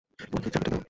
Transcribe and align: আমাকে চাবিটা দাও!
আমাকে 0.23 0.49
চাবিটা 0.49 0.69
দাও! 0.69 0.79